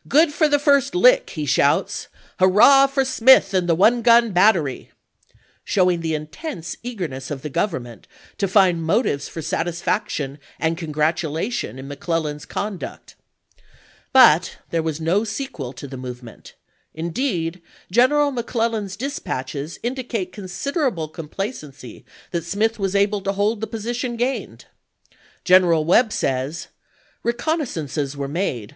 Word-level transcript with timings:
"Good 0.08 0.32
for 0.32 0.48
the 0.48 0.58
first 0.58 0.94
lick!" 0.94 1.28
he 1.36 1.44
shouts;" 1.44 2.08
Hurrah 2.40 2.86
for 2.86 3.04
Smith 3.04 3.52
and 3.52 3.68
the 3.68 3.74
one 3.74 4.00
gun 4.00 4.32
battery"— 4.32 4.90
showing 5.66 6.00
the 6.00 6.14
intense 6.14 6.74
eagerness 6.82 7.30
of 7.30 7.42
the 7.42 7.50
Government 7.50 8.08
to 8.38 8.48
find 8.48 8.82
motives 8.82 9.28
for 9.28 9.42
satisfaction 9.42 10.38
and 10.58 10.78
congratulation 10.78 11.78
in 11.78 11.86
McClellan's 11.86 12.46
con 12.46 12.78
duct. 12.78 13.14
But 14.10 14.56
there 14.70 14.82
was 14.82 15.02
no 15.02 15.22
sequel 15.22 15.74
to 15.74 15.86
the 15.86 15.98
movement; 15.98 16.54
indeed, 16.94 17.60
General 17.92 18.30
McClellan's 18.30 18.96
dispatches 18.96 19.78
indicate 19.82 20.32
considerable 20.32 21.08
complacency 21.08 22.06
that 22.30 22.44
Smith 22.46 22.78
was 22.78 22.96
able 22.96 23.20
to 23.20 23.32
hold 23.32 23.60
the 23.60 23.66
position 23.66 24.16
gained. 24.16 24.64
General 25.44 25.84
Webb 25.84 26.10
says," 26.10 26.68
Reconnaissances 27.22 28.16
were 28.16 28.28
made 28.28 28.72